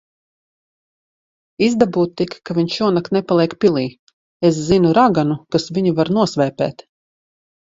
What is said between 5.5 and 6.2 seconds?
kas viņu var